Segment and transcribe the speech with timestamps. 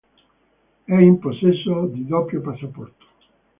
[0.83, 3.05] È in possesso di doppio passaporto.